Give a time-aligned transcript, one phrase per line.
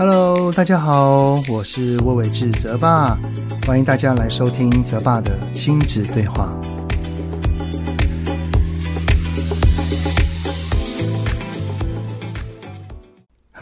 [0.00, 3.18] Hello，大家好，我是魏伟志泽爸，
[3.66, 6.58] 欢迎大家来收听泽爸的亲子对话。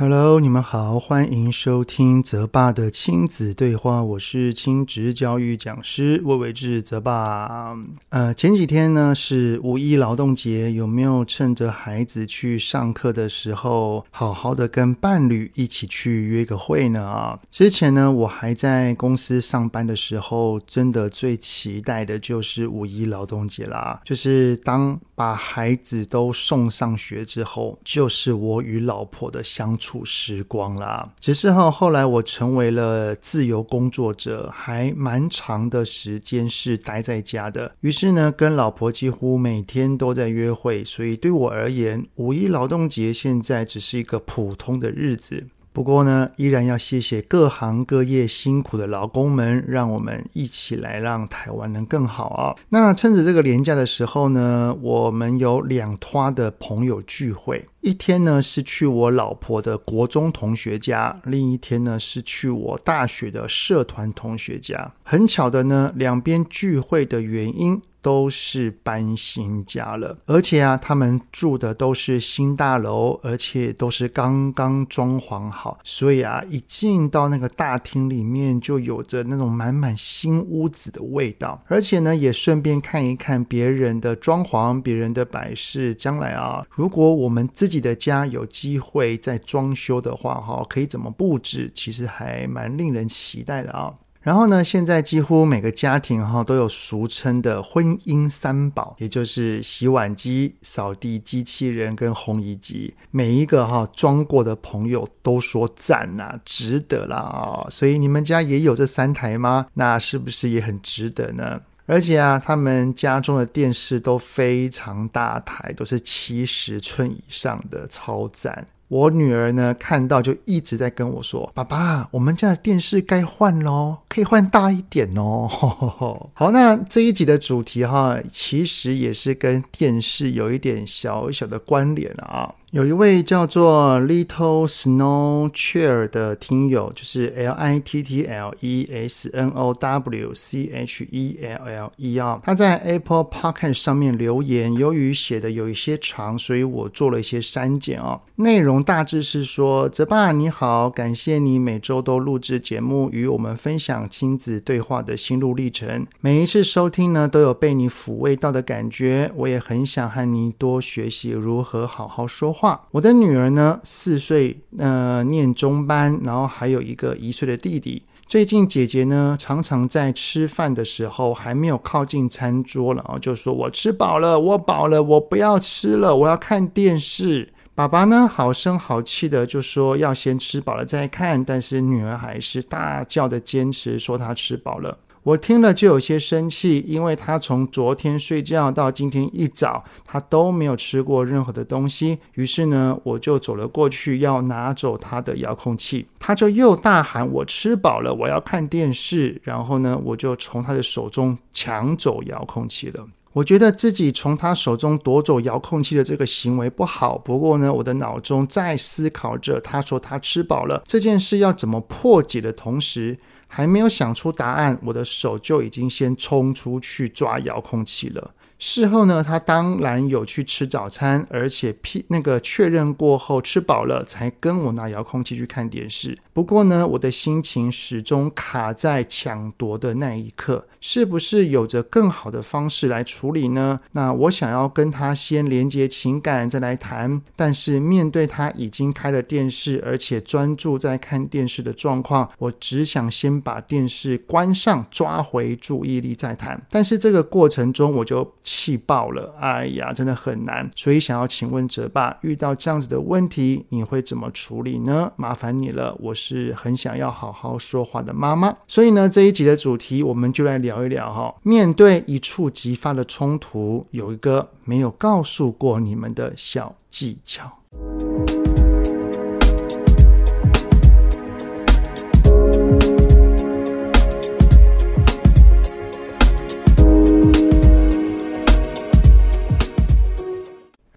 [0.00, 4.00] Hello，你们好，欢迎收听泽爸的亲子对话。
[4.00, 7.76] 我是亲职教育讲师魏伟志泽爸。
[8.11, 17.03] 呃，前几天呢是五一劳动节，有没有趁着孩子去上课的时候，好好的跟伴侣一起去约个会呢？
[17.04, 29.87] 啊，之前呢我还在公司上班的时候，真的最期待的就是五一劳动节啦，就是当把孩子都送上学之后，就是我与老婆的相处。
[29.88, 37.72] 处时光啦，只是哈，后来我成为了自由工作者，还蛮长的时间是待在家的。
[37.80, 45.47] 于是呢，跟老婆几乎每天都在约会，所以对我而言，五一劳动节现在只是一个普通的日子。
[45.72, 52.56] 不过呢，依然要谢谢各行各业辛苦的劳工们，让我们一起来让台湾能更好啊！
[52.70, 64.92] 那趁着这个年假的时候呢，我们有两拖的朋友聚会，一天呢是去我老婆的国中同学家，另一天呢是去我大学的社团同学家。
[65.05, 81.62] 很巧的呢，两边聚会的原因，都是搬新家了，而且啊，他们住的都是新大楼，而且都是刚刚装潢好，所以啊，一进到那个大厅里面，就有着那种满满新屋子的味道。
[81.67, 85.95] 而且呢，也顺便看一看别人的装潢、别人的摆饰。
[85.95, 91.70] 将来啊，如果我们自己的家有机会再装修的话，哈，可以怎么布置？
[91.75, 93.92] 其实还蛮令人期待的啊。
[94.29, 102.95] 然后呢，现在几乎每个家庭哈都有俗称的婚姻三宝，也就是洗碗机、扫地机器人跟烘衣机。
[103.11, 107.64] 每一个哈装过的朋友都说赞呐，值得啦啊！
[107.70, 109.67] 所以你们家也有这三台吗？
[109.73, 111.58] 那是不是也很值得呢？
[111.86, 118.67] 而且啊，他们家中的电视都非常大台，都是七十寸以上的，超赞。
[118.89, 125.47] 我女儿呢，看到就一直在跟我说：“爸爸，我们家的电视该换喽，可以换大一点哦。
[126.33, 132.54] ”好，那这一集的主题哈，其实也是跟电视有一点小小的关联啊。
[132.70, 140.70] 有一位叫做 Little Snow Chair 的听友，就是 L I T T L E S N O W C
[140.74, 148.20] H E L L E 啊，他在 Apple Podcast 上面留言，由于写的有一些长，所以我做了一些删减啊。
[148.36, 156.06] 内容大致是说：泽爸你好，感谢你每周都录制节目，与我们分享亲子对话的心路历程。
[156.20, 162.57] 每一次收听呢，都有被你抚慰到的感觉，我也很想和你多学习如何好好说话。
[162.60, 168.02] 话，我的女儿呢，四岁，呃，念中班，然后还有一个一岁的弟弟。
[168.26, 184.98] 最近姐姐呢，常常在吃饭的时候还没有靠近餐桌，然后就说：“我吃饱了，我饱了，我不要吃了，我要看电视。”爸爸呢，好声好气的就说要先吃饱了再看，但是女儿还是大叫的坚持说她吃饱了。
[185.28, 192.18] 我听了就有些生气，因为他从昨天睡觉到今天一早，他都没有吃过任何的东西。
[192.32, 203.06] 于是呢，我就走了过去，要拿走他的遥控器，他就又大喊：“我吃饱了，我要看电视。”然后呢，我就从他的手中抢走遥控器了。
[203.34, 207.18] 我觉得自己从他手中夺走遥控器的这个行为不好。
[207.18, 213.16] 不过呢，我的脑中在思考着，他说他吃饱了这件事要怎么破解的同时，
[213.48, 218.34] 还没有想出答案，我的手就已经先冲出去抓遥控器了。
[218.58, 226.19] 事后呢，他当然有去吃早餐，而且批那个确认过后吃饱了，才跟我拿遥控器去看电视。
[226.32, 233.78] 不过呢，我的心情始终卡在抢夺的那一刻，是不是有着更好的方式来处理呢？
[233.92, 237.22] 那我想要跟他先连接情感，再来谈。
[237.37, 246.60] 但是面对他已经开了电视，而且专注在看电视的状况，我只想先把电视关上，抓回注意力再谈。
[246.70, 248.28] 但是这个过程中，我就。
[248.48, 249.34] 气爆了！
[249.38, 250.68] 哎呀，真的很难。
[250.74, 255.12] 所以想要请问哲爸，遇到这样子的问题，你会怎么处理呢？
[255.16, 258.56] 麻烦你了，我是很想要好好说话的妈妈。
[258.66, 261.34] 所以呢，这一集的主题，我们就来聊一聊哈。
[261.42, 267.52] 面对一触即发的冲突，有一个没有告诉过你们的小技巧。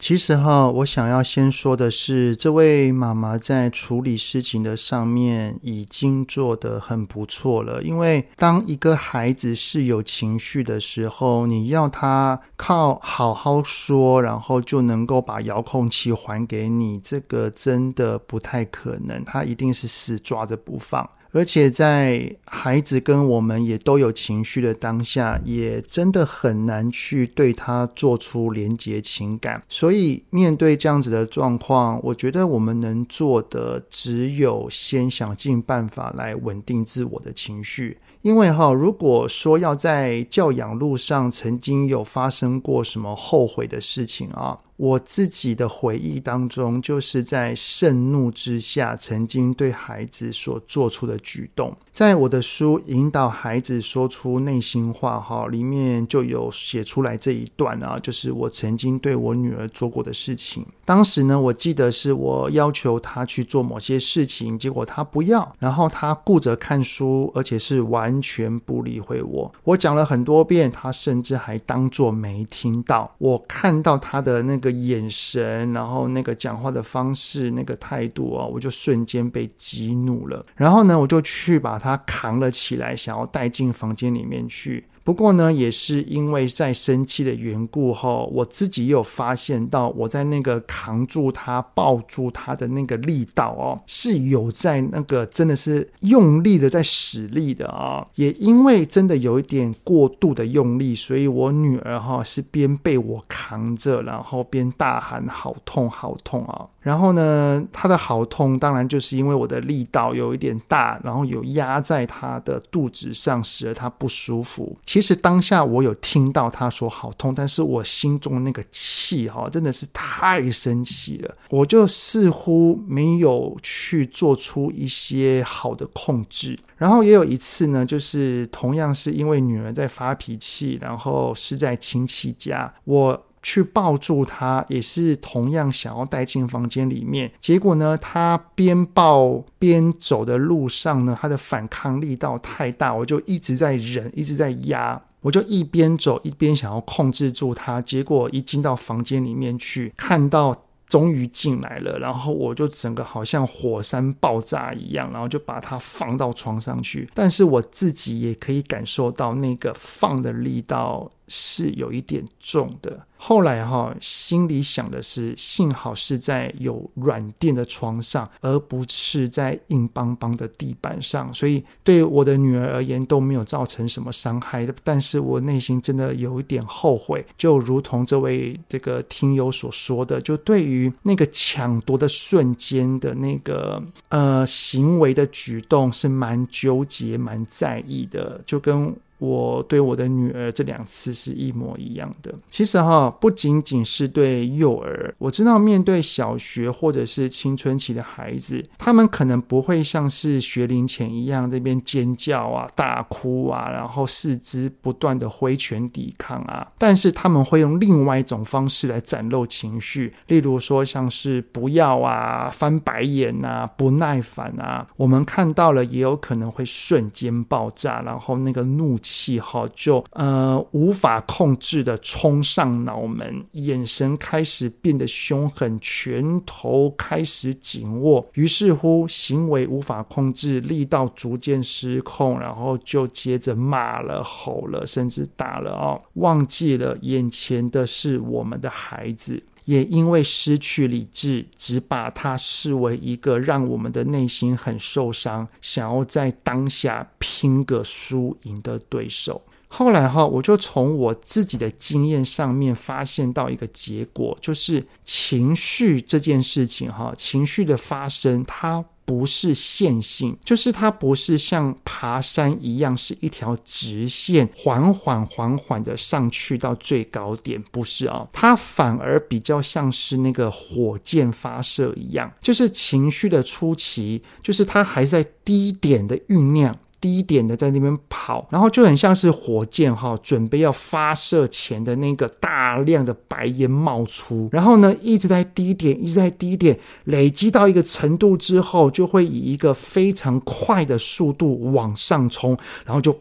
[0.01, 7.83] 其实哈，我想要先说的是，这位妈妈在处理事情的上面已经做得很不错了。
[7.83, 19.23] 因为当一个孩子是有情绪的时候，你要他靠好好说，然后就能够把遥控器还给你，这个真的不太可能。
[19.23, 21.07] 他一定是死抓着不放。
[21.33, 29.63] 而且在孩子跟我们也都有情绪的当下，也真的很难去对他做出连结情感。
[29.69, 37.97] 所以面对这样子的状况，我觉得我们能做的只有先想尽办法来稳定自我的情绪。
[38.21, 44.59] 因为哈，如果说要在教养路上曾经有发生过什么后悔的事情啊。
[44.81, 51.71] 我自己的回忆当中，就是在盛怒之下，曾经对孩子所做出的举动。
[51.93, 60.65] 在我的书《引导孩子说出内心话》哈，里面就有写出来这一段啊，就是我曾经对我女儿做过的事情。
[60.83, 69.53] 当时呢，我记得是我要求她去做某些事情，结果她不要，然后她顾着看书，而且是完全不理会我。
[69.63, 73.13] 我讲了很多遍，她甚至还当作没听到。
[73.19, 74.70] 我看到她的那个。
[74.71, 80.45] 眼神，然后那个讲话的方式，那个态度啊，我就瞬间被激怒了。
[80.55, 84.83] 然后呢，我就去把他扛了起来，想要带进房间里面去。
[85.03, 98.05] 不过呢，也是因为在生气的缘故后，我自己有发现到，我在那个扛住他、抱住他的那个力道哦，是有在那个真的是用力的在使力的啊。
[98.15, 114.75] 也因为真的有一点过度的用力，所以我女儿哈是边被我扛着，然后边大喊“好痛，好痛啊！”然后呢，他的好痛当然就是因为我的力道有一点大，然后有压在他的肚子上，使得他不舒服。
[114.83, 121.35] 其实当下我有听到他说好痛，但是我心中那个气哈，真的是太生气了。
[121.49, 126.57] 我就似乎没有去做出一些好的控制。
[126.77, 133.23] 然后也有一次呢，就是同样是因为女儿在发脾气，然后是在亲戚家，我。
[133.43, 137.31] 去抱住他，也是同样想要带进房间里面。
[137.41, 145.01] 结果呢，他边抱边走的路上呢，他的反抗力道太大，我就一直在忍，一直在压。
[145.21, 147.79] 我就一边走一边想要控制住他。
[147.81, 150.55] 结果一进到房间里面去，看到
[150.87, 157.07] 终于进来了，然后我就整个好像火山爆炸一样，然后就把他放到床上去。
[157.13, 161.11] 但是我自己也可以感受到那个放的力道。
[161.33, 163.07] 是有一点重的。
[163.15, 174.67] 后来哈，心里想的是，幸好是在有软垫的床上，而不是在硬邦邦的地板上，所以对我的女儿而言都没有造成什么伤害。
[174.83, 188.93] 但是我内心真的有一点后悔，就如同这位这个听友所说的，就对于那个抢夺的瞬间的那个呃行为的举动是蛮纠结、蛮在意的，就跟。
[189.21, 192.33] 我对我的女儿这两次是一模一样的。
[192.49, 219.10] 其实哈，不仅仅是对幼儿，我知道面对小学或者是青春期的孩子，他们可能不会像是学龄前一样这边尖叫啊、大哭啊，然后四肢不断的挥拳抵抗啊，但是他们会用另外一种方式来展露情绪，例如说像是不要啊、翻白眼啊、不耐烦啊，我们看到了也有可能会瞬间爆炸，然后那个怒气。
[219.11, 239.43] 气哈就呃无法控制的冲上脑门，眼神开始变得凶狠，拳头开始紧握，于是乎行为无法控制，力道逐渐失控，然后就接着骂了、吼了，甚至打了哦，忘记了眼前的是我们的孩子。
[239.71, 249.41] 也因为失去理智，只把他视为一个让我们的内心很受伤，想要在当下拼个输赢的对手。
[249.69, 258.83] 后来哈，我就从我自己的经验上面发现到一个结果，就是情绪这件事情哈，情绪的发生，它。
[259.11, 276.73] 不是线性，就是它不是像爬山一样是一条直线，缓缓缓缓的上去到最高点，不是哦，它反而比较像是那个火箭发射一样，就是情绪的初期，就是它还在低点的酝酿。
[277.01, 293.17] 低点的在那边跑，然后就很像是火箭哈，准备要发射前的那个大量的白烟冒出，然后呢一直在低点，一直在低点，累积到一个程度之后，就会以一个非常快的速度往上冲，然后就。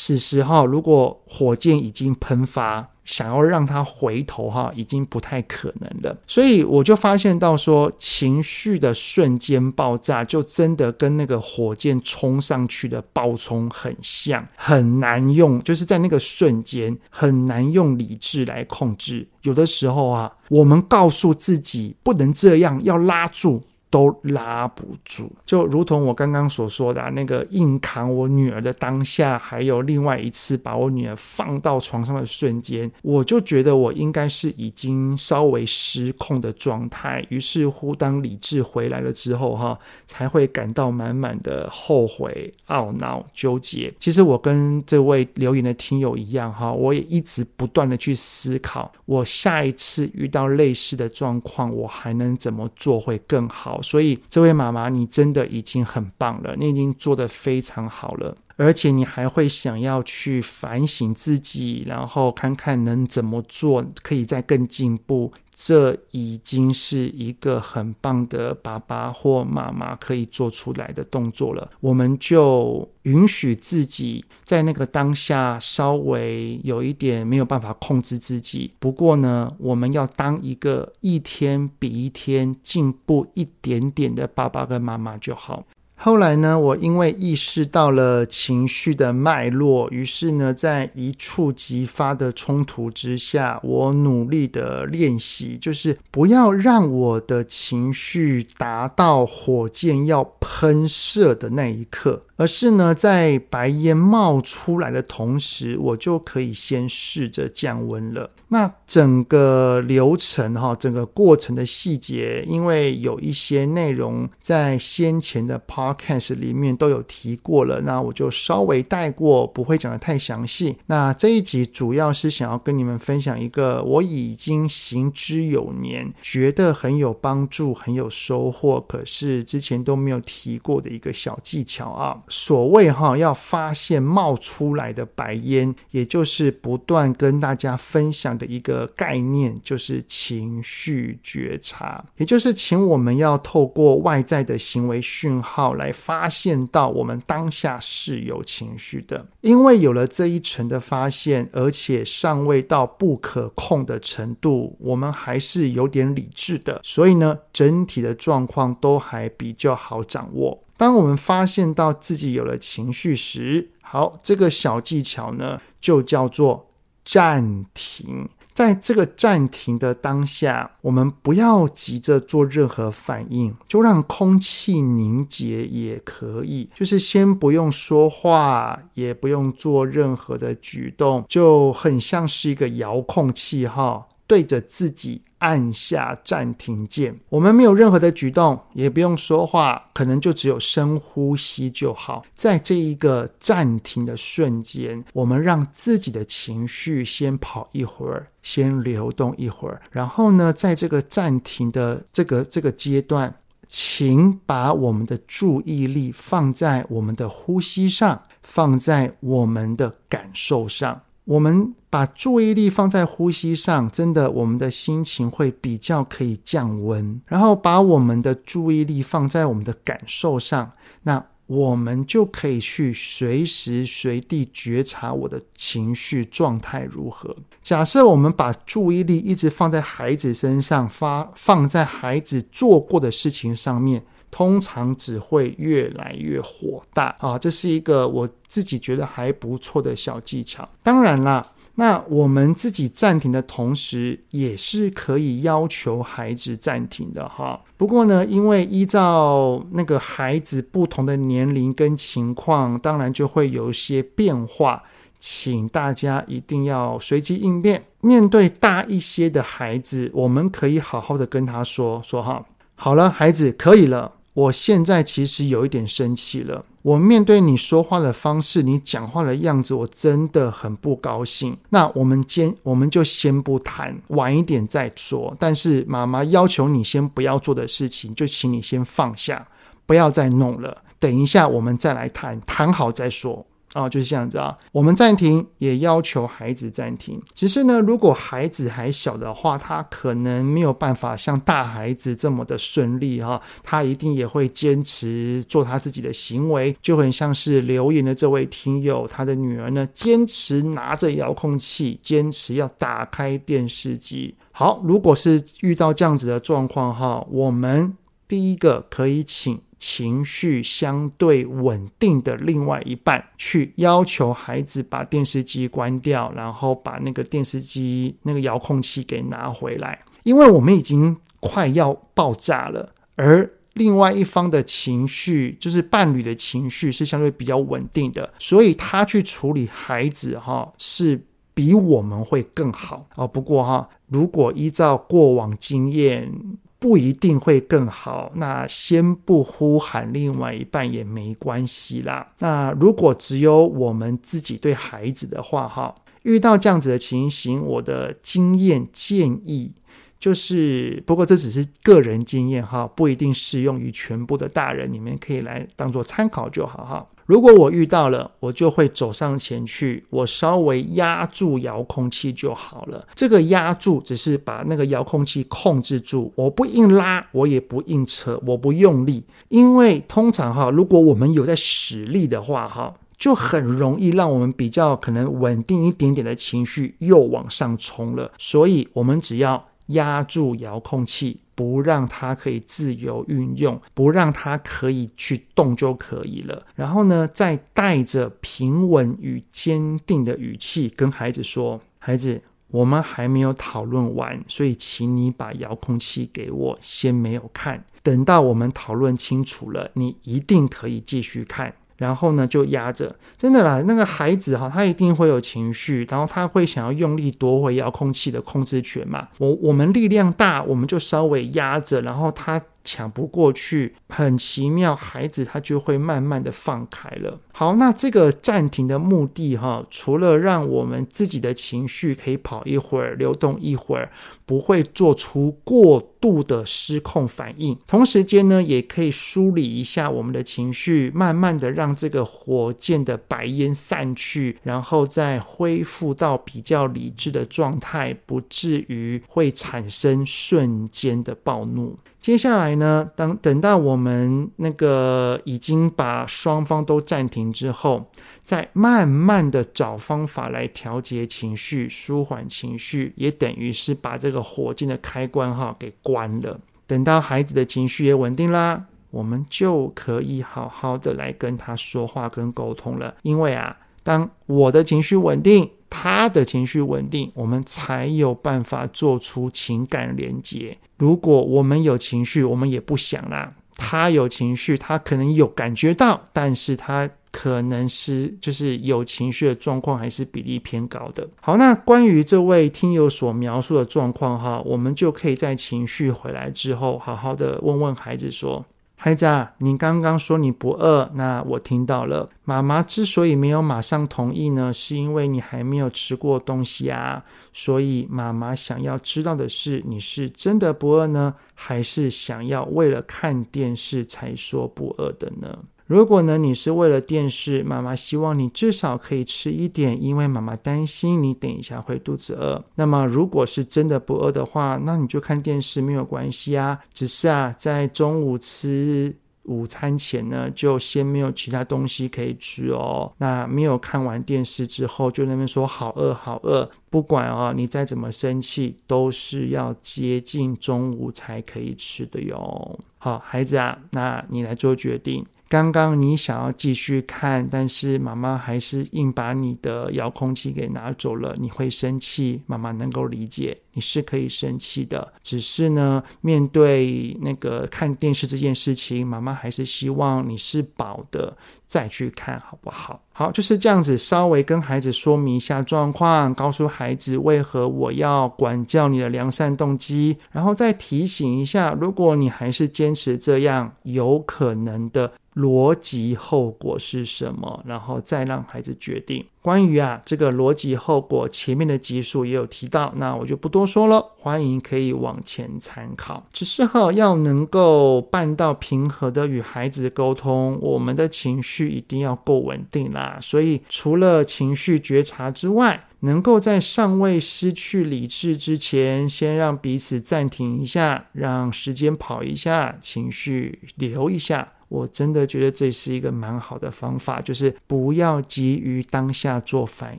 [0.00, 2.86] 此时哈，如果火箭已经喷发。
[3.04, 6.14] 想要让它回头哈，已经不太可能了。
[6.26, 19.26] 所以我就发现到说，情绪的瞬间爆炸，就真的跟那个火箭冲上去的爆冲很像，很难用，就是在那个瞬间很难用理智来控制。
[19.40, 23.62] 有的时候啊，我们告诉自己不能这样，要拉住。
[23.90, 37.24] 都拉不住，就如同我刚刚所说的啊，那个硬扛我女儿的当下，还有另外一次把我女儿放到床上的瞬间，我就觉得我应该是已经稍微失控的状态。
[37.30, 43.92] 于是乎，当理智回来了之后，哈，才会感到满满的后悔、懊恼、纠结。
[43.98, 53.77] 其实我跟这位留言的听友一样，哈，我也一直不断的去思考，我下一次遇到类似的状况，我还能怎么做会更好。
[53.82, 65.32] 所以，这位妈妈，你真的已经很棒了，你已经做得非常好了，而且你还会想要去反省自己，然后看看能怎么做，可以再更进步。
[65.60, 71.68] 这已经是一个很棒的爸爸或妈妈可以做出来的动作了。
[71.80, 78.70] 我们就允许自己在那个当下稍微有一点没有办法控制自己。
[78.78, 85.64] 不过呢，我们要当一个一天比一天进步一点点的爸爸跟妈妈就好。
[86.00, 102.22] 后来呢，我因为意识到了情绪的脉络，于是呢，在一触即发的冲突之下，我努力的练习，就是不要让我的情绪达到火箭要喷射的那一刻。
[102.38, 108.30] 而是呢，在白烟冒出来的同时，我就可以先试着降温了。
[108.50, 120.76] 那整个流程哈，整个过程的细节，因为有一些内容在先前的 podcast 里面都有提过了，那我就稍微带过，不会讲得太详细。
[120.86, 132.16] 那这一集主要是想要跟你们分享一个我已经行之有年，觉得很有帮助、很有收获，可是之前都没有提过的一个小技巧啊。
[132.28, 149.26] 所谓哈，要发现冒出来的白烟，也就是不断跟大家分享的一个概念，就是情绪觉察，也就是请我们要透过外在的行为讯号来发现到我们当下是有情绪的。
[149.40, 160.62] 因为有了这一层的发现，而且尚未到不可控的程度，我们还是有点理智的，所以呢，整体的状况都还比较好掌握。
[160.78, 166.70] 当我们发现到自己有了情绪时，好，这个小技巧呢，就叫做
[167.04, 168.28] 暂停。
[168.54, 176.68] 在这个暂停的当下，我们不要急着做任何反应，就让空气凝结也可以。
[176.74, 185.22] 就是先不用说话，也不用做任何的举动，就很像是一个遥控器哈，对着自己。
[185.38, 192.24] 按下暂停键，我们没有任何的举动，也不用说话，可能就只有深呼吸就好。
[192.34, 203.34] 在这一个暂停的瞬间，我们让自己的情绪先跑一会儿，先流动一会儿，然后呢，在这个暂停的这个这个阶段，
[203.68, 211.02] 请把我们的注意力放在我们的呼吸上，放在我们的感受上。
[211.28, 217.20] 我们把注意力放在呼吸上，真的，我们的心情会比较可以降温。
[217.26, 227.36] 然后把我们的注意力放在我们的感受上，那我们就可以去随时随地觉察我的情绪状态如何。
[227.62, 234.02] 假设我们把注意力一直放在孩子身上，发放在孩子做过的事情上面。
[234.30, 237.38] 通常只会越来越火大啊！
[237.38, 240.68] 这是一个我自己觉得还不错的小技巧。
[240.82, 241.44] 当然啦，
[241.74, 247.60] 那我们自己暂停的同时，也是可以要求孩子暂停的哈。
[247.76, 254.82] 不过呢，因为依照那个孩子不同的年龄跟情况，当然就会有一些变化，
[255.20, 257.84] 请大家一定要随机应变。
[258.00, 262.44] 面对大一些的孩子，我们可以好好的跟他说说哈，
[262.74, 264.12] 好了，孩子，可以了。
[264.38, 266.64] 我现在其实有一点生气了。
[266.82, 271.56] 我面对你说话的方式，你讲话的样子，我真的很不高兴。
[271.70, 275.36] 那我们先，我们就先不谈，晚一点再说。
[275.40, 279.48] 但是妈妈要求你先不要做的事情，就请你先放下，
[279.86, 280.84] 不要再弄了。
[281.00, 283.44] 等一下我们再来谈，谈好再说。
[283.72, 284.56] 啊，就是这样子啊。
[284.72, 287.20] 我们暂停，也要求孩子暂停。
[287.34, 293.40] 其实呢，如果孩子还小的话，他可能没有办法像大孩子这么的顺利哈。
[293.62, 304.34] 他一定也会坚持做他自己的行为，就很像是留言的这位听友，他的女儿呢，坚持拿着遥控器，坚持要打开电视机。
[304.50, 307.96] 好，如果是遇到这样子的状况哈，我们
[308.26, 309.60] 第一个可以请。
[309.78, 322.92] 情绪相对稳定的另外一半，去要求孩子把电视机关掉，然后把那个电视机那个遥控器给拿回来，因为我们已经快要爆炸了。
[323.14, 333.26] 而另外一方的情绪，就是伴侣的情绪，是相对比较稳定的，所以他去处理孩子哈，是比我们会更好哦。
[333.26, 336.32] 不过哈，如果依照过往经验，
[336.78, 342.32] 不一定会更好，那先不呼喊另外一半也没关系啦。
[342.38, 349.72] 那如果只有我们自己对孩子的话，哈，遇到这样子的情形，我的经验建议
[350.18, 357.06] 就是，不过这只是个人经验哈，不一定适用于全部的大人，你们可以来当做参考就好哈。
[357.26, 363.06] 如果我遇到了，我就会走上前去，我稍微压住遥控器就好了。
[363.14, 378.32] 这个压住只是把那个遥控器控制住，我不硬拉，我也不硬扯，我不用力，因为通常哈，如果我们有在使力的话哈，就很容易让我们比较可能稳定一点点的情绪又往上冲了。
[378.38, 381.40] 所以，我们只要压住遥控器。
[381.58, 386.64] 不让他可以自由运用，不让他可以去动就可以了。
[386.76, 397.84] 然后呢，再带着平稳与坚定的语气跟孩子说：“孩子，我们还没有讨论完，所以请你把遥控器给我，先没有看。
[398.04, 409.28] 等到我们讨论清楚了，你一定可以继续看。”然后呢，就压着，真的啦，那个孩子哈，他一定会有情绪，然后他会想要用力夺回遥控器的控制权嘛。
[409.38, 412.62] 我我们力量大，我们就稍微压着，然后他。
[412.84, 417.38] 抢不过去，很奇妙，孩子他就会慢慢的放开了。
[417.52, 424.10] 好，那这个暂停的目的哈，除了让我们自己的情绪可以跑一会儿，流动一会儿，
[424.46, 441.98] 不会做出过度的失控反应，同时间呢，也可以梳理一下我们的情绪，慢慢的让这个火箭的白烟散去，然后再恢复到比较理智的状态，不至于会产生瞬间的暴怒。
[442.20, 448.04] 接下来呢，当等到我们那个已经把双方都暂停之后，
[448.42, 456.58] 再慢慢的找方法来调节情绪、舒缓情绪，也等于是把这个火箭的开关哈给关了。
[456.86, 463.14] 等到孩子的情绪也稳定啦，我们就可以好好的来跟他说话跟沟通了。
[463.22, 470.78] 因为啊，当我的情绪稳定，他的情绪稳定，我们才有办法做出情感连接。
[470.96, 473.52] 如果我们有情绪，我们也不想啦。
[473.76, 481.28] 他有情绪，他可能有感觉到，但是他可能是就是有情绪的状况还是比例偏高的。
[481.40, 488.64] 好，那关于这位听友所描述的状况哈，我们就可以在情绪回来之后，好好的问问孩子说。
[489.00, 492.28] 孩子啊，你刚刚说你不饿，那我听到了。
[492.42, 497.24] 妈妈之所以没有马上同意呢，是因为你还没有吃过东西啊。
[497.52, 505.56] 所以妈妈想要知道的是，你是真的不饿呢，还是想要为了看电视才说不饿的呢？
[505.88, 512.62] 如果呢，你是为了电视，妈妈希望你至少可以吃一点，因为妈妈担心你等一下会肚子饿。
[512.74, 516.78] 那么，如果是真的不饿的话，那你就看电视没有关系啊。
[516.92, 523.10] 只是啊，在中午吃午餐前呢，就先没有其他东西可以吃哦。
[523.16, 532.78] 那没有看完电视之后，就那边说好饿好饿，不管啊，你再怎么生气，都是要接近中午才可以吃的哟。
[532.98, 535.24] 好，孩子啊，那你来做决定。
[535.48, 543.56] 刚刚你想要继续看，但是妈妈还是硬把你的遥控器给拿走了，你会生气，妈妈能够理解。
[543.72, 551.36] 你是可以生气的，只是呢，面对那个看电视这件事情，妈妈还是希望你是饱的
[551.68, 553.00] 再去看，好不好？
[553.12, 565.12] 好，就是这样子，稍微跟孩子说明一下状况，告诉孩子为何我要管教你的良善动机，然后再提醒一下，如果你还是坚持这样，有可能的。
[565.38, 569.24] 逻辑后果是什么，然后再让孩子决定。
[569.40, 576.26] 关于啊这个逻辑后果，前面的集数也有提到，那我就不多说了，欢迎可以往前参考。
[576.32, 583.18] 只是哈，要能够办到平和的与孩子沟通，我们的情绪一定要够稳定啦。
[583.22, 594.52] 所以除了情绪觉察之外，能够在尚未失去理智之前，先让彼此暂停一下，让时间跑一下，情绪留一下。
[594.68, 599.98] 我真的觉得这是一个蛮好的方法，就是不要急于当下做反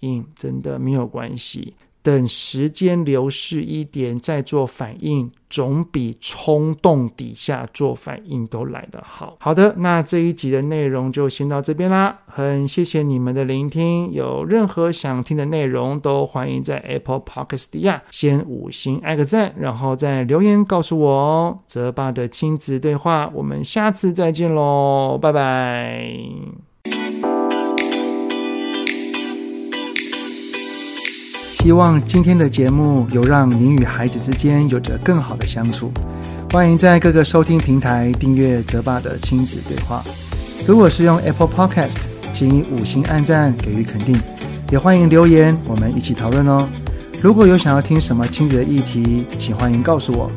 [0.00, 1.74] 应，真的没有关系。
[2.02, 9.36] 等时间流逝一点再做反应，总比冲动底下做反应都来得好。
[9.38, 14.10] 好的，那这一集的内容就先到这边啦，很谢谢你们的聆听。
[14.12, 21.56] 有任何想听的内容，都欢迎在 Apple Podcast 底下先五星按个赞，然后再留言告诉我哦。
[21.68, 26.71] 泽爸的亲子对话，我们下次再见喽，拜拜。
[31.62, 35.92] 希望今天的节目有让您与孩子之间有着更好的相处。
[36.50, 40.02] 欢迎在各个收听平台订阅泽爸的亲子对话。
[40.66, 41.98] 如果是用 Apple Podcast，
[42.32, 44.20] 请以五星按赞给予肯定，
[44.72, 46.68] 也欢迎留言，我们一起讨论哦。
[47.22, 50.28] 如果有想要听什么亲子的议题，请欢迎告诉我。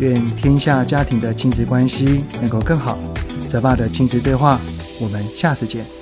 [0.00, 2.98] 愿天下家庭的亲子关系能够更好。
[3.48, 4.58] 泽爸的亲子对话，
[5.00, 6.01] 我们下次见。